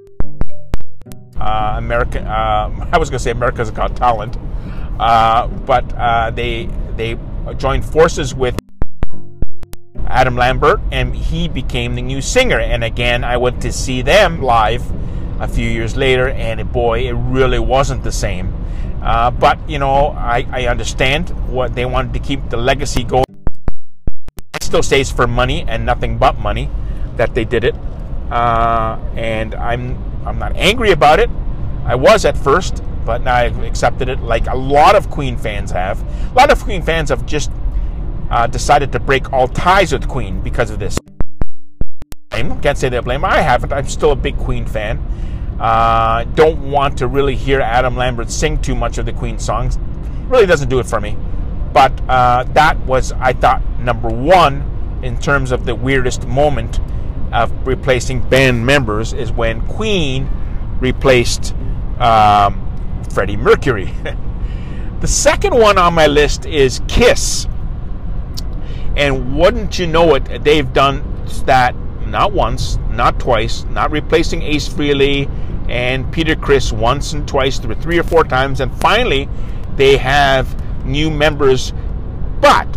Uh, 1.38 1.75
America, 1.78 2.22
uh, 2.22 2.88
I 2.92 2.98
was 2.98 3.10
going 3.10 3.18
to 3.18 3.24
say 3.24 3.32
America's 3.32 3.72
Got 3.72 3.96
Talent, 3.96 4.38
uh, 5.00 5.48
but 5.48 5.92
uh, 5.94 6.32
they 6.32 6.70
they 6.96 7.18
joined 7.57 7.83
forces 7.83 8.33
with 8.33 8.57
Adam 10.07 10.35
Lambert, 10.35 10.79
and 10.91 11.15
he 11.15 11.50
became 11.50 11.95
the 11.95 12.01
new 12.01 12.21
singer. 12.21 12.59
And 12.59 12.83
again, 12.83 13.23
I 13.23 13.38
went 13.38 13.62
to 13.63 13.71
see 13.71 14.01
them 14.01 14.41
live 14.41 14.83
a 15.39 15.47
few 15.47 15.67
years 15.67 15.97
later, 15.97 16.29
and 16.29 16.71
boy, 16.71 17.07
it 17.07 17.13
really 17.13 17.59
wasn't 17.59 18.03
the 18.03 18.12
same. 18.12 18.53
Uh, 19.01 19.31
but 19.31 19.57
you 19.69 19.79
know, 19.79 20.15
I, 20.17 20.47
I 20.51 20.67
understand 20.67 21.29
what 21.51 21.75
they 21.75 21.85
wanted 21.85 22.13
to 22.13 22.19
keep 22.19 22.50
the 22.50 22.57
legacy 22.57 23.03
going 23.03 23.25
It 24.55 24.63
still 24.63 24.83
stays 24.83 25.12
for 25.12 25.27
money 25.27 25.65
and 25.67 25.85
nothing 25.85 26.17
but 26.17 26.39
money 26.39 26.69
that 27.17 27.35
they 27.35 27.43
did 27.43 27.63
it. 27.63 27.75
Uh, 28.31 28.97
and 29.15 29.55
I'm 29.55 29.97
I'm 30.25 30.39
not 30.39 30.55
angry 30.55 30.91
about 30.91 31.19
it. 31.19 31.29
I 31.85 31.95
was 31.95 32.23
at 32.23 32.38
first, 32.38 32.81
but 33.05 33.22
now 33.22 33.36
I've 33.36 33.62
accepted 33.63 34.10
it. 34.10 34.19
Like 34.22 34.48
a 34.48 34.55
lot 34.55 34.95
of 34.95 35.10
Queen 35.10 35.38
fans 35.38 35.72
have. 35.72 36.01
A 36.31 36.33
lot 36.33 36.51
of 36.51 36.63
Queen 36.63 36.81
fans 36.81 37.10
have 37.10 37.25
just 37.25 37.51
uh, 38.29 38.48
decided 38.48 38.91
to 38.91 39.00
break 39.00 39.31
all 39.31 39.48
ties 39.48 39.91
with 39.93 40.07
Queen 40.07 40.41
because 40.41 40.69
of 40.69 40.79
this. 40.79 41.00
Can't 42.31 42.77
say 42.77 42.89
they 42.89 43.00
blame. 43.00 43.24
I 43.24 43.41
haven't. 43.41 43.72
I'm 43.72 43.88
still 43.88 44.12
a 44.12 44.15
big 44.15 44.38
Queen 44.38 44.65
fan. 44.65 44.98
Uh, 45.60 46.24
don't 46.36 46.72
want 46.72 46.98
to 46.98 47.07
really 47.07 47.36
hear 47.36 47.62
Adam 47.62 47.95
Lambert 47.95 48.31
sing 48.31 48.60
too 48.62 48.74
much 48.74 48.98
of 48.98 49.05
the 49.05 49.13
Queen 49.13 49.38
songs. 49.38 49.77
Really 50.27 50.45
doesn't 50.45 50.69
do 50.69 50.79
it 50.79 50.88
for 50.88 51.00
me. 51.00 51.15
But 51.74 51.91
uh, 52.10 52.43
that 52.53 52.79
was, 52.86 53.12
I 53.13 53.33
thought, 53.33 53.62
number 53.79 54.10
one 54.10 55.00
in 55.03 55.17
terms 55.19 55.51
of 55.51 55.65
the 55.65 55.75
weirdest 55.75 56.27
moment 56.27 56.79
of 57.31 57.51
replacing 57.67 58.27
band 58.29 58.65
members 58.65 59.13
is 59.13 59.31
when 59.31 59.62
Queen 59.67 60.29
replaced 60.79 61.53
um, 62.00 62.62
Freddie 63.12 63.38
Mercury. 63.38 63.93
the 65.01 65.07
second 65.07 65.55
one 65.55 65.77
on 65.77 65.93
my 65.93 66.07
list 66.07 66.45
is 66.45 66.81
Kiss. 66.88 67.48
And 68.95 69.38
wouldn't 69.38 69.79
you 69.79 69.88
know 69.88 70.15
it, 70.15 70.43
they've 70.43 70.72
done 70.72 71.03
that 71.45 71.75
not 72.05 72.31
once, 72.31 72.77
not 72.91 73.19
twice, 73.19 73.63
not 73.65 73.91
replacing 73.91 74.43
Ace 74.43 74.69
Frehley 74.69 75.29
and 75.67 76.12
Peter 76.12 76.36
Criss 76.36 76.72
once 76.72 77.13
and 77.13 77.27
twice, 77.27 77.57
three 77.57 77.98
or 77.98 78.03
four 78.03 78.24
times, 78.24 78.60
and 78.60 78.74
finally 78.79 79.27
they 79.75 79.98
have 79.98 80.86
new 80.86 81.10
members. 81.10 81.74
But 82.39 82.67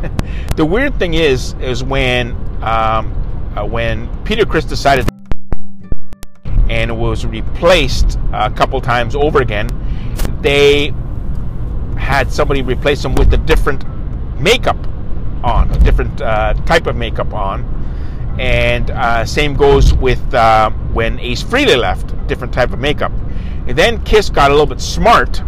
the 0.56 0.64
weird 0.64 0.98
thing 0.98 1.14
is, 1.14 1.54
is 1.60 1.84
when 1.84 2.32
um, 2.62 3.12
uh, 3.56 3.64
when 3.64 4.08
Peter 4.24 4.46
Criss 4.46 4.64
decided 4.64 5.11
and 6.82 6.98
was 6.98 7.24
replaced 7.24 8.18
a 8.32 8.50
couple 8.50 8.80
times 8.80 9.14
over 9.14 9.40
again, 9.40 9.68
they 10.40 10.92
had 11.96 12.30
somebody 12.32 12.60
replace 12.62 13.04
him 13.04 13.14
with 13.14 13.32
a 13.32 13.36
different 13.36 13.84
makeup 14.40 14.76
on, 15.44 15.70
a 15.70 15.78
different 15.78 16.20
uh, 16.20 16.54
type 16.66 16.86
of 16.88 16.96
makeup 16.96 17.32
on. 17.32 17.64
And 18.38 18.90
uh, 18.90 19.24
same 19.24 19.54
goes 19.54 19.94
with 19.94 20.34
uh, 20.34 20.70
when 20.92 21.20
Ace 21.20 21.42
Frehley 21.42 21.78
left, 21.78 22.14
different 22.26 22.52
type 22.52 22.72
of 22.72 22.78
makeup. 22.78 23.12
And 23.68 23.78
then 23.78 24.02
Kiss 24.04 24.28
got 24.28 24.50
a 24.50 24.54
little 24.54 24.66
bit 24.66 24.80
smart, 24.80 25.40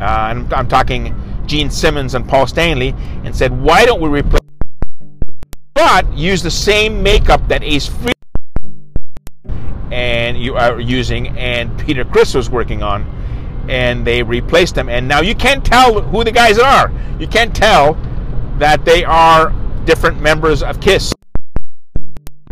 uh, 0.00 0.28
and 0.30 0.52
I'm 0.52 0.66
talking 0.66 1.14
Gene 1.46 1.70
Simmons 1.70 2.14
and 2.14 2.28
Paul 2.28 2.46
Stanley 2.46 2.94
and 3.24 3.36
said, 3.36 3.52
why 3.52 3.84
don't 3.84 4.00
we 4.00 4.08
replace 4.08 4.40
but 5.74 6.10
use 6.14 6.42
the 6.42 6.50
same 6.50 7.02
makeup 7.02 7.46
that 7.48 7.62
Ace 7.62 7.88
Frehley 7.88 8.13
and 10.24 10.38
you 10.38 10.56
are 10.56 10.80
using 10.80 11.28
and 11.38 11.78
Peter 11.78 12.04
Criss 12.04 12.34
was 12.34 12.48
working 12.48 12.82
on 12.82 13.04
and 13.68 14.06
they 14.06 14.22
replaced 14.22 14.74
them 14.74 14.88
and 14.88 15.06
now 15.06 15.20
you 15.20 15.34
can't 15.34 15.64
tell 15.64 16.00
who 16.00 16.24
the 16.24 16.32
guys 16.32 16.58
are. 16.58 16.90
You 17.18 17.26
can't 17.26 17.54
tell 17.54 17.94
that 18.58 18.84
they 18.84 19.04
are 19.04 19.52
different 19.84 20.20
members 20.20 20.62
of 20.62 20.80
Kiss. 20.80 21.12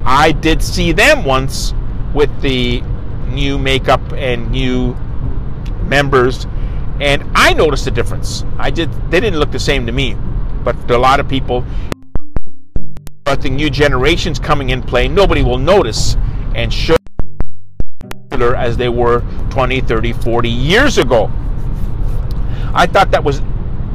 I 0.04 0.32
did 0.32 0.62
see 0.62 0.92
them 0.92 1.24
once 1.24 1.72
with 2.14 2.30
the 2.42 2.82
new 3.28 3.58
makeup 3.58 4.00
and 4.12 4.50
new 4.50 4.94
members 5.84 6.46
and 7.00 7.24
I 7.34 7.54
noticed 7.54 7.86
a 7.86 7.90
difference. 7.90 8.44
I 8.58 8.70
did. 8.70 8.92
They 9.10 9.18
didn't 9.18 9.40
look 9.40 9.50
the 9.50 9.58
same 9.58 9.86
to 9.86 9.92
me, 9.92 10.14
but 10.62 10.76
to 10.88 10.96
a 10.96 10.98
lot 10.98 11.20
of 11.20 11.28
people, 11.28 11.64
but 13.24 13.40
the 13.40 13.50
new 13.50 13.70
generations 13.70 14.38
coming 14.38 14.70
in 14.70 14.82
play, 14.82 15.08
nobody 15.08 15.42
will 15.42 15.58
notice 15.58 16.16
and 16.54 16.72
show 16.72 16.96
as 18.56 18.76
they 18.76 18.88
were 18.88 19.20
20, 19.50 19.80
30, 19.80 20.12
40 20.12 20.48
years 20.48 20.98
ago. 20.98 21.30
I 22.74 22.86
thought 22.86 23.10
that 23.10 23.22
was 23.22 23.42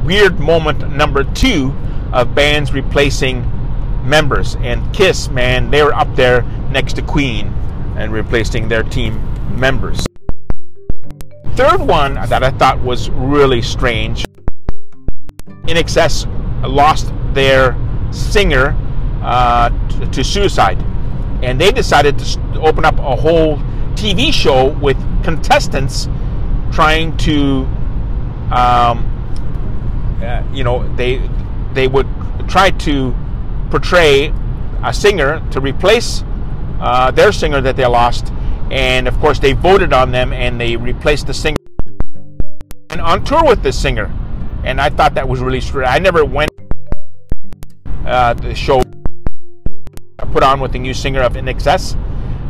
weird 0.04 0.38
moment 0.38 0.90
number 0.94 1.24
two 1.24 1.74
of 2.12 2.34
bands 2.34 2.72
replacing 2.72 3.42
members. 4.08 4.56
And 4.56 4.92
Kiss, 4.94 5.28
man, 5.28 5.70
they 5.70 5.82
were 5.82 5.94
up 5.94 6.14
there 6.16 6.42
next 6.70 6.94
to 6.94 7.02
Queen 7.02 7.48
and 7.96 8.12
replacing 8.12 8.68
their 8.68 8.82
team 8.82 9.20
members 9.58 10.08
third 11.58 11.80
one 11.80 12.14
that 12.14 12.44
I 12.44 12.52
thought 12.52 12.78
was 12.82 13.10
really 13.10 13.60
strange 13.60 14.24
INXS 15.64 16.26
lost 16.62 17.12
their 17.34 17.76
singer 18.12 18.76
uh, 19.22 19.68
to 20.12 20.22
suicide. 20.22 20.78
And 21.42 21.60
they 21.60 21.72
decided 21.72 22.16
to 22.20 22.60
open 22.60 22.84
up 22.84 22.96
a 23.00 23.16
whole 23.16 23.56
TV 23.98 24.32
show 24.32 24.68
with 24.78 24.96
contestants 25.24 26.08
trying 26.70 27.16
to, 27.16 27.66
um, 28.54 29.02
uh, 30.22 30.44
you 30.52 30.62
know, 30.62 30.86
they 30.94 31.20
they 31.74 31.88
would 31.88 32.06
try 32.46 32.70
to 32.70 33.12
portray 33.70 34.32
a 34.84 34.94
singer 34.94 35.42
to 35.50 35.60
replace 35.60 36.22
uh, 36.80 37.10
their 37.10 37.32
singer 37.32 37.60
that 37.60 37.74
they 37.74 37.84
lost, 37.86 38.32
and 38.70 39.08
of 39.08 39.18
course 39.18 39.40
they 39.40 39.52
voted 39.52 39.92
on 39.92 40.12
them 40.12 40.32
and 40.32 40.60
they 40.60 40.76
replaced 40.76 41.26
the 41.26 41.34
singer 41.34 41.56
and 42.90 43.00
on 43.00 43.24
tour 43.24 43.44
with 43.44 43.64
this 43.64 43.76
singer, 43.76 44.12
and 44.62 44.80
I 44.80 44.90
thought 44.90 45.14
that 45.14 45.28
was 45.28 45.40
really 45.40 45.60
strange. 45.60 45.88
I 45.88 45.98
never 45.98 46.24
went 46.24 46.52
uh, 48.06 48.34
the 48.34 48.54
show 48.54 48.80
put 50.32 50.44
on 50.44 50.60
with 50.60 50.70
the 50.70 50.78
new 50.78 50.94
singer 50.94 51.20
of 51.20 51.32
INXS, 51.32 51.96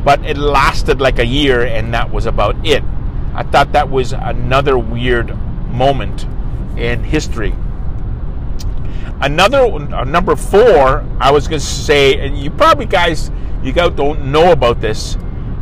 but 0.05 0.25
it 0.25 0.37
lasted 0.37 1.01
like 1.01 1.19
a 1.19 1.27
year, 1.27 1.67
and 1.67 1.93
that 1.95 2.11
was 2.11 2.27
about 2.27 2.57
it. 2.67 2.83
I 3.35 3.43
thought 3.43 3.73
that 3.73 3.91
was 3.91 4.13
another 4.13 4.79
weird 4.79 5.37
moment 5.69 6.27
in 6.77 7.05
history. 7.05 7.55
Another 9.21 9.65
uh, 9.65 10.05
number 10.05 10.37
four, 10.37 11.05
I 11.21 11.31
was 11.31 11.49
going 11.49 11.61
to 11.61 11.67
say, 11.67 12.19
and 12.25 12.39
you 12.39 12.51
probably 12.51 12.87
guys, 12.87 13.31
you 13.63 13.73
guys 13.73 13.91
don't 13.93 14.31
know 14.31 14.53
about 14.53 14.81
this, 14.81 15.17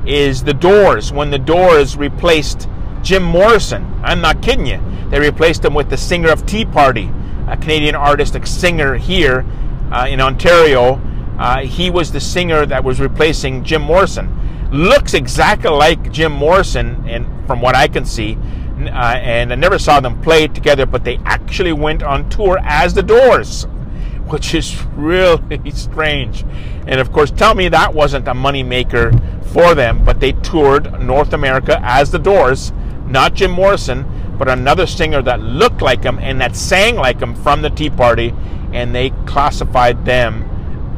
is 0.06 0.44
the 0.44 0.54
Doors. 0.54 1.12
When 1.12 1.30
the 1.30 1.38
Doors 1.38 1.96
replaced 1.96 2.68
Jim 3.02 3.22
Morrison, 3.22 3.84
I'm 4.02 4.20
not 4.20 4.42
kidding 4.42 4.66
you. 4.66 4.80
They 5.10 5.20
replaced 5.20 5.64
him 5.64 5.74
with 5.74 5.88
the 5.88 5.96
singer 5.96 6.28
of 6.28 6.44
Tea 6.46 6.64
Party, 6.64 7.10
a 7.48 7.56
Canadian 7.56 7.94
artist, 7.94 8.34
a 8.36 8.44
singer 8.44 8.96
here 8.96 9.44
uh, 9.90 10.06
in 10.08 10.20
Ontario. 10.20 11.00
Uh, 11.38 11.60
he 11.60 11.90
was 11.90 12.12
the 12.12 12.20
singer 12.20 12.64
that 12.66 12.82
was 12.82 13.00
replacing 13.00 13.62
Jim 13.62 13.82
Morrison. 13.82 14.32
Looks 14.72 15.14
exactly 15.14 15.70
like 15.70 16.10
Jim 16.10 16.32
Morrison, 16.32 17.04
and 17.06 17.46
from 17.46 17.60
what 17.60 17.74
I 17.74 17.88
can 17.88 18.04
see, 18.04 18.38
uh, 18.78 18.88
and 18.88 19.52
I 19.52 19.56
never 19.56 19.78
saw 19.78 20.00
them 20.00 20.20
play 20.22 20.48
together, 20.48 20.86
but 20.86 21.04
they 21.04 21.18
actually 21.24 21.72
went 21.72 22.02
on 22.02 22.28
tour 22.30 22.58
as 22.62 22.94
the 22.94 23.02
Doors, 23.02 23.64
which 24.28 24.54
is 24.54 24.82
really 24.94 25.70
strange. 25.74 26.44
And 26.86 27.00
of 27.00 27.12
course, 27.12 27.30
tell 27.30 27.54
me 27.54 27.68
that 27.68 27.94
wasn't 27.94 28.28
a 28.28 28.32
moneymaker 28.32 29.12
for 29.52 29.74
them, 29.74 30.04
but 30.04 30.20
they 30.20 30.32
toured 30.32 31.00
North 31.00 31.32
America 31.32 31.78
as 31.82 32.10
the 32.10 32.18
Doors, 32.18 32.72
not 33.06 33.34
Jim 33.34 33.50
Morrison, 33.50 34.04
but 34.38 34.48
another 34.48 34.86
singer 34.86 35.22
that 35.22 35.40
looked 35.40 35.80
like 35.80 36.02
him 36.02 36.18
and 36.18 36.40
that 36.40 36.56
sang 36.56 36.96
like 36.96 37.20
him 37.20 37.34
from 37.34 37.62
the 37.62 37.70
Tea 37.70 37.90
Party, 37.90 38.34
and 38.72 38.94
they 38.94 39.10
classified 39.26 40.04
them 40.04 40.55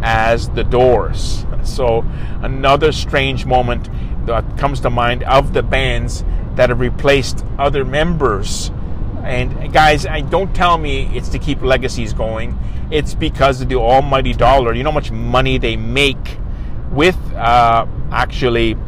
as 0.08 0.48
the 0.50 0.64
Doors. 0.64 1.44
So, 1.64 2.02
another 2.40 2.92
strange 2.92 3.44
moment 3.44 3.90
that 4.24 4.56
comes 4.56 4.80
to 4.80 4.90
mind 4.90 5.22
of 5.24 5.52
the 5.52 5.62
bands 5.62 6.24
that 6.54 6.70
have 6.70 6.80
replaced 6.80 7.44
other 7.58 7.84
members. 7.84 8.70
And 9.22 9.70
guys, 9.70 10.06
I 10.06 10.22
don't 10.22 10.54
tell 10.54 10.78
me 10.78 11.14
it's 11.14 11.28
to 11.30 11.38
keep 11.38 11.60
legacies 11.60 12.14
going. 12.14 12.58
It's 12.90 13.14
because 13.14 13.60
of 13.60 13.68
the 13.68 13.76
almighty 13.76 14.32
dollar. 14.32 14.72
You 14.72 14.82
know 14.82 14.90
how 14.90 14.94
much 14.94 15.10
money 15.10 15.58
they 15.58 15.76
make 15.76 16.38
with 16.90 17.18
uh, 17.34 17.86
actually, 18.10 18.78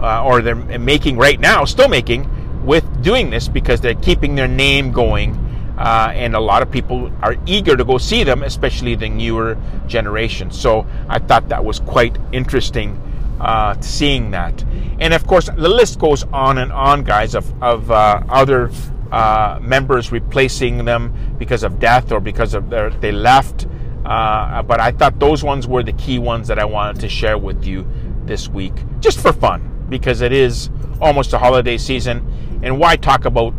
uh, 0.00 0.24
or 0.24 0.42
they're 0.42 0.54
making 0.78 1.16
right 1.16 1.40
now, 1.40 1.64
still 1.64 1.88
making 1.88 2.28
with 2.64 2.84
doing 3.02 3.30
this 3.30 3.48
because 3.48 3.80
they're 3.80 3.94
keeping 3.94 4.36
their 4.36 4.46
name 4.46 4.92
going. 4.92 5.41
Uh, 5.82 6.12
and 6.14 6.36
a 6.36 6.40
lot 6.40 6.62
of 6.62 6.70
people 6.70 7.10
are 7.22 7.34
eager 7.44 7.76
to 7.76 7.84
go 7.84 7.98
see 7.98 8.22
them, 8.22 8.44
especially 8.44 8.94
the 8.94 9.08
newer 9.08 9.58
generation. 9.88 10.48
So 10.52 10.86
I 11.08 11.18
thought 11.18 11.48
that 11.48 11.64
was 11.64 11.80
quite 11.80 12.16
interesting 12.30 12.96
uh, 13.40 13.74
seeing 13.80 14.30
that. 14.30 14.64
And 15.00 15.12
of 15.12 15.26
course, 15.26 15.46
the 15.46 15.68
list 15.68 15.98
goes 15.98 16.22
on 16.32 16.58
and 16.58 16.70
on, 16.70 17.02
guys, 17.02 17.34
of, 17.34 17.60
of 17.60 17.90
uh, 17.90 18.22
other 18.28 18.70
uh, 19.10 19.58
members 19.60 20.12
replacing 20.12 20.84
them 20.84 21.12
because 21.36 21.64
of 21.64 21.80
death 21.80 22.12
or 22.12 22.20
because 22.20 22.54
of 22.54 22.70
their, 22.70 22.90
they 22.90 23.10
left. 23.10 23.66
Uh, 24.04 24.62
but 24.62 24.78
I 24.78 24.92
thought 24.92 25.18
those 25.18 25.42
ones 25.42 25.66
were 25.66 25.82
the 25.82 25.94
key 25.94 26.20
ones 26.20 26.46
that 26.46 26.60
I 26.60 26.64
wanted 26.64 27.00
to 27.00 27.08
share 27.08 27.38
with 27.38 27.64
you 27.64 27.84
this 28.24 28.48
week, 28.48 28.74
just 29.00 29.18
for 29.18 29.32
fun, 29.32 29.86
because 29.88 30.20
it 30.20 30.32
is 30.32 30.70
almost 31.00 31.32
a 31.32 31.38
holiday 31.38 31.76
season. 31.76 32.60
And 32.62 32.78
why 32.78 32.94
talk 32.94 33.24
about, 33.24 33.52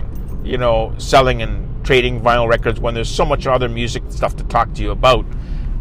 you 0.46 0.58
know, 0.58 0.96
selling 0.98 1.42
and 1.42 1.73
trading 1.84 2.22
vinyl 2.22 2.48
records 2.48 2.80
when 2.80 2.94
there's 2.94 3.10
so 3.10 3.26
much 3.26 3.48
other 3.48 3.70
music 3.70 4.04
stuff 4.10 4.36
to 4.38 4.44
talk 4.46 4.74
to 4.74 4.82
you 4.82 4.92
about? 4.92 5.26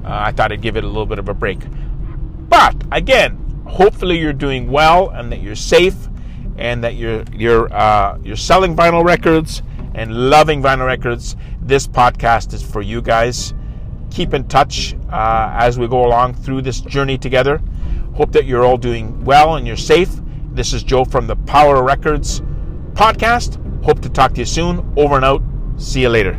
Uh, 0.05 0.09
I 0.09 0.33
thought 0.33 0.53
I'd 0.53 0.61
give 0.61 0.77
it 0.77 0.85
a 0.85 0.87
little 0.87 1.07
bit 1.07 1.19
of 1.19 1.29
a 1.29 1.35
break. 1.35 1.61
But 2.49 2.77
again, 2.93 3.63
hopefully 3.67 4.19
you're 4.19 4.33
doing 4.33 4.71
well 4.71 5.11
and 5.11 5.31
that 5.33 5.41
you're 5.41 5.55
safe 5.55 5.97
and 6.59 6.85
that 6.85 6.97
you're 6.97 7.25
you're 7.33 7.73
uh, 7.73 8.19
you're 8.23 8.37
selling 8.37 8.77
vinyl 8.77 9.05
records 9.05 9.63
and 9.95 10.31
loving 10.31 10.63
vinyl 10.63 10.87
records. 10.87 11.37
This 11.61 11.87
podcast 11.87 12.53
is 12.53 12.63
for 12.63 12.83
you 12.83 13.01
guys. 13.01 13.55
Keep 14.11 14.35
in 14.35 14.47
touch 14.49 14.95
uh, 15.11 15.51
as 15.55 15.79
we 15.79 15.89
go 15.89 16.05
along 16.05 16.35
through 16.35 16.63
this 16.63 16.81
journey 16.81 17.17
together. 17.17 17.61
Hope 18.15 18.33
that 18.33 18.45
you're 18.45 18.65
all 18.65 18.77
doing 18.77 19.25
well 19.25 19.57
and 19.57 19.67
you're 19.67 19.77
safe. 19.77 20.11
This 20.53 20.75
is 20.75 20.83
Joe 20.83 21.05
from 21.05 21.27
the 21.27 21.37
Power 21.37 21.83
Records 21.83 22.43
podcast. 22.93 23.59
Hope 23.83 24.01
to 24.01 24.11
talk 24.11 24.35
to 24.35 24.41
you 24.41 24.45
soon. 24.45 24.93
Over 24.97 25.17
and 25.17 25.25
out. 25.25 25.43
See 25.83 26.03
you 26.03 26.09
later. 26.09 26.35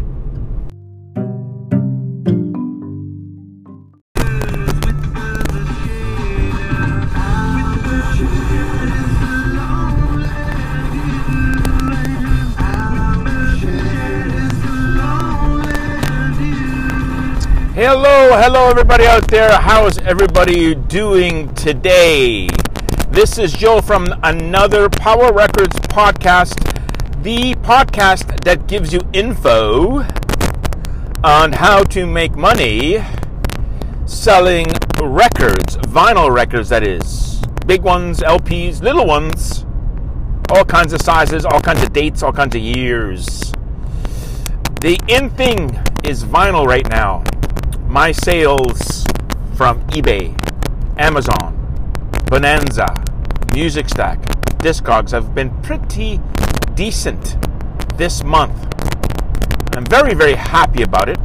Hello, 17.76 18.32
hello, 18.40 18.70
everybody 18.70 19.06
out 19.06 19.28
there. 19.28 19.52
How 19.52 19.86
is 19.88 19.98
everybody 20.00 20.74
doing 20.74 21.54
today? 21.54 22.48
This 23.10 23.38
is 23.38 23.52
Joe 23.52 23.82
from 23.82 24.08
another 24.24 24.88
Power 24.88 25.34
Records 25.34 25.76
podcast, 25.90 26.83
the 27.24 27.56
podcast 27.56 28.44
that 28.44 28.68
gives 28.68 28.92
you 28.92 29.00
info 29.14 30.06
on 31.24 31.54
how 31.54 31.82
to 31.82 32.06
make 32.06 32.36
money 32.36 33.02
selling 34.06 34.68
records, 35.02 35.78
vinyl 35.78 36.30
records, 36.36 36.68
that 36.68 36.86
is. 36.86 37.42
Big 37.66 37.82
ones, 37.82 38.20
LPs, 38.20 38.82
little 38.82 39.06
ones, 39.06 39.66
all 40.50 40.66
kinds 40.66 40.92
of 40.92 41.02
sizes, 41.02 41.46
all 41.46 41.62
kinds 41.62 41.82
of 41.82 41.94
dates, 41.94 42.24
all 42.24 42.34
kinds 42.34 42.56
of 42.56 42.62
years. 42.62 43.54
The 44.82 45.00
in 45.08 45.30
thing 45.30 45.80
is 46.04 46.26
vinyl 46.26 46.66
right 46.66 46.88
now 46.90 47.24
my 47.88 48.12
sales 48.12 49.06
from 49.56 49.80
eBay, 49.92 50.36
Amazon, 51.00 51.56
Bonanza, 52.26 52.94
Music 53.54 53.88
Stack, 53.88 54.20
Discogs 54.60 55.12
have 55.12 55.34
been 55.34 55.52
pretty 55.62 56.20
decent 56.76 57.38
this 57.98 58.24
month. 58.24 58.68
I'm 59.76 59.86
very, 59.86 60.14
very 60.14 60.36
happy 60.36 60.84
about 60.84 61.10
it. 61.10 61.20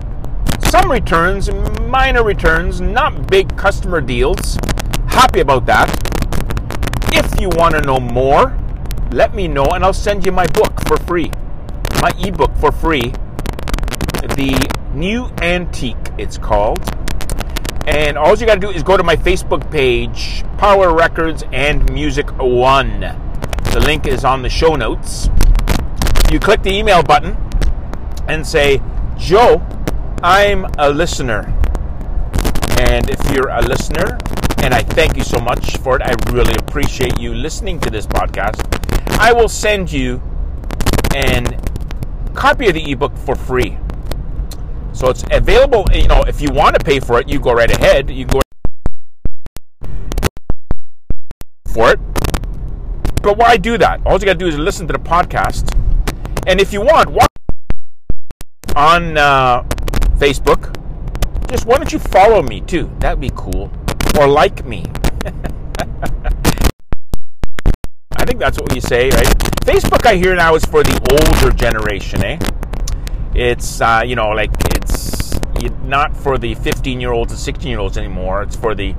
Some 0.71 0.91
returns, 0.91 1.51
minor 1.83 2.23
returns, 2.23 2.81
not 2.81 3.29
big 3.29 3.57
customer 3.57 4.01
deals. 4.01 4.59
Happy 5.07 5.41
about 5.41 5.67
that. 5.67 5.89
If 7.13 7.41
you 7.41 7.49
want 7.51 7.75
to 7.75 7.81
know 7.81 7.99
more, 7.99 8.59
let 9.11 9.35
me 9.35 9.49
know 9.49 9.65
and 9.65 9.85
I'll 9.85 9.95
send 9.95 10.27
you 10.27 10.33
my 10.33 10.47
book 10.49 10.81
for 10.87 10.99
free. 10.99 11.31
My 12.03 12.13
ebook 12.19 12.55
for 12.57 12.71
free. 12.71 13.13
The 14.23 14.71
New 14.93 15.31
Antique, 15.41 15.97
it's 16.19 16.37
called. 16.37 16.81
And 17.87 18.19
all 18.19 18.37
you 18.37 18.45
got 18.45 18.57
to 18.57 18.61
do 18.61 18.71
is 18.71 18.83
go 18.83 18.99
to 18.99 19.03
my 19.03 19.17
Facebook 19.17 19.71
page, 19.71 20.45
Power 20.59 20.95
Records 20.95 21.43
and 21.53 21.91
Music 21.93 22.31
One. 22.39 23.01
The 23.73 23.81
link 23.81 24.07
is 24.07 24.25
on 24.25 24.43
the 24.43 24.51
show 24.51 24.75
notes. 24.75 25.31
You 26.31 26.39
click 26.39 26.63
the 26.63 26.73
email 26.73 27.03
button 27.03 27.37
and 28.29 28.47
say, 28.47 28.83
Joe, 29.17 29.67
I'm 30.23 30.67
a 30.79 30.91
listener. 30.91 31.55
And 32.81 33.09
if 33.09 33.19
you're 33.33 33.49
a 33.49 33.63
listener, 33.63 34.19
and 34.59 34.75
I 34.75 34.83
thank 34.83 35.17
you 35.17 35.25
so 35.25 35.39
much 35.39 35.79
for 35.79 35.97
it, 35.97 36.03
I 36.03 36.15
really 36.33 36.55
appreciate 36.57 37.19
you 37.19 37.35
listening 37.35 37.81
to 37.81 37.91
this 37.91 38.07
podcast, 38.07 38.61
I 39.19 39.33
will 39.33 39.49
send 39.49 39.91
you 39.91 40.21
a 41.15 41.43
copy 42.35 42.69
of 42.69 42.75
the 42.75 42.93
ebook 42.93 43.17
for 43.17 43.35
free. 43.35 43.79
So 44.93 45.09
it's 45.09 45.25
available. 45.31 45.87
You 45.93 46.09
know, 46.09 46.23
if 46.25 46.41
you 46.43 46.51
want 46.51 46.79
to 46.79 46.85
pay 46.85 47.01
for 47.01 47.21
it, 47.21 47.29
you 47.29 47.41
go 47.41 47.53
right 47.53 47.71
ahead. 47.71 48.11
You 48.11 48.27
go 48.27 48.41
for 51.67 51.93
it. 51.93 52.01
But 53.23 53.39
why 53.39 53.57
do 53.57 53.79
that? 53.79 54.05
All 54.05 54.19
you 54.19 54.27
got 54.27 54.35
to 54.35 54.39
do 54.39 54.47
is 54.47 54.59
listen 54.59 54.87
to 54.89 54.93
the 54.93 54.99
podcast, 54.99 55.75
and 56.49 56.61
if 56.63 56.73
you 56.73 56.81
want, 56.81 57.11
watch 57.11 57.29
on 58.75 59.19
uh, 59.19 59.63
Facebook. 60.17 60.75
Just 61.47 61.67
why 61.67 61.77
don't 61.77 61.93
you 61.93 61.99
follow 61.99 62.43
me 62.43 62.63
too? 62.63 62.91
That'd 63.01 63.21
be 63.21 63.31
cool. 63.37 63.71
Or 64.19 64.27
like 64.27 64.65
me. 64.65 64.87
I 68.17 68.25
think 68.25 68.41
that's 68.41 68.59
what 68.59 68.75
you 68.75 68.81
say, 68.81 69.11
right? 69.11 69.27
Facebook, 69.63 70.07
I 70.07 70.17
hear 70.17 70.35
now, 70.35 70.55
is 70.55 70.65
for 70.65 70.83
the 70.83 70.99
older 71.13 71.55
generation, 71.55 72.25
eh? 72.25 72.39
It's 73.35 73.83
uh, 73.83 74.03
you 74.05 74.17
know 74.17 74.31
like 74.31 74.51
it's 74.75 75.39
not 75.83 76.17
for 76.17 76.39
the 76.39 76.55
15 76.55 76.99
year 77.01 77.13
olds 77.13 77.31
and 77.33 77.39
16 77.39 77.69
year 77.69 77.79
olds 77.79 77.99
anymore. 77.99 78.43
It's 78.43 78.57
for 78.57 78.75
the 78.75 78.95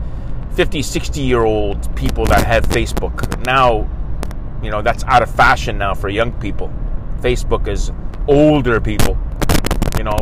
50, 0.54 0.84
60 0.84 1.22
year 1.22 1.44
old 1.44 1.96
people 1.96 2.26
that 2.26 2.46
have 2.46 2.66
Facebook. 2.66 3.44
Now, 3.44 3.90
you 4.62 4.70
know, 4.70 4.84
that's 4.84 5.04
out 5.06 5.24
of 5.24 5.34
fashion 5.34 5.80
now 5.80 5.96
for 5.96 6.10
young 6.10 6.32
people. 6.34 6.72
Facebook 7.22 7.68
is 7.68 7.92
older 8.28 8.80
people. 8.80 9.18
You 9.98 10.04
know, 10.04 10.18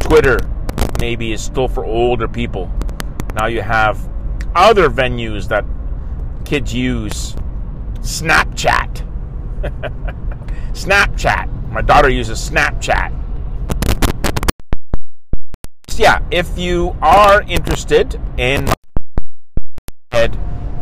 Twitter 0.00 0.38
maybe 1.00 1.32
is 1.32 1.42
still 1.42 1.68
for 1.68 1.84
older 1.84 2.28
people. 2.28 2.70
Now 3.34 3.46
you 3.46 3.62
have 3.62 4.08
other 4.54 4.88
venues 4.88 5.48
that 5.48 5.64
kids 6.44 6.74
use. 6.74 7.34
Snapchat. 8.00 9.06
Snapchat. 10.72 11.70
My 11.70 11.82
daughter 11.82 12.08
uses 12.08 12.50
Snapchat. 12.50 13.18
Yeah, 15.96 16.20
if 16.30 16.58
you 16.58 16.96
are 17.00 17.42
interested 17.42 18.20
in 18.36 18.66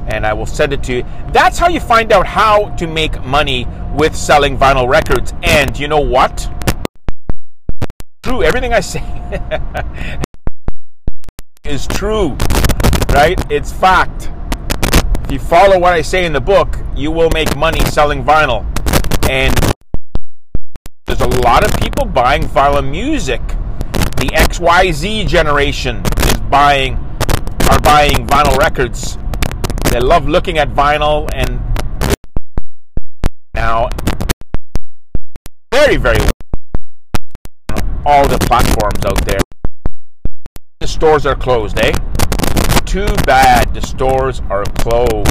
and 0.09 0.27
I 0.27 0.33
will 0.33 0.47
send 0.47 0.73
it 0.73 0.83
to 0.85 0.97
you. 0.97 1.05
That's 1.33 1.59
how 1.59 1.69
you 1.69 1.81
find 1.81 2.13
out 2.13 2.27
how 2.27 2.71
to 2.77 2.87
make 2.87 3.23
money 3.25 3.67
with 3.95 4.15
selling 4.17 4.57
vinyl 4.57 4.89
records. 4.89 5.33
And 5.43 5.79
you 5.79 5.89
know 5.89 6.01
what? 6.01 6.49
True, 8.23 8.43
everything 8.43 8.73
I 8.73 8.81
say 8.81 9.03
is 11.65 11.87
true, 11.87 12.37
right? 13.11 13.41
It's 13.51 13.73
fact. 13.73 14.31
If 15.25 15.33
you 15.33 15.39
follow 15.39 15.79
what 15.79 15.93
I 15.93 16.03
say 16.03 16.25
in 16.25 16.33
the 16.33 16.41
book, 16.41 16.77
you 16.97 17.11
will 17.11 17.31
make 17.33 17.57
money 17.57 17.81
selling 17.87 18.25
vinyl. 18.25 18.65
And 19.29 19.55
there's 21.07 21.21
a 21.21 21.41
lot 21.43 21.65
of 21.65 21.81
people 21.81 22.05
buying 22.05 22.43
vinyl 22.43 22.89
music. 22.89 23.41
The 24.17 24.29
XYZ 24.35 25.27
generation 25.27 26.03
is 26.23 26.41
buying 26.51 26.95
are 27.71 27.81
buying 27.81 28.27
vinyl 28.27 28.57
records. 28.59 29.17
They 29.91 29.99
love 29.99 30.29
looking 30.29 30.59
at 30.59 30.71
vinyl 30.71 31.29
and 31.33 31.61
now 33.55 33.89
very 35.73 35.97
very 35.97 36.21
all 38.07 38.27
the 38.29 38.39
platforms 38.39 39.05
out 39.05 39.25
there. 39.27 39.41
The 40.79 40.87
stores 40.87 41.27
are 41.27 41.35
closed, 41.35 41.79
eh? 41.79 41.93
Too 42.85 43.07
bad 43.27 43.75
the 43.75 43.83
stores 43.83 44.41
are 44.49 44.65
closed. 44.79 45.30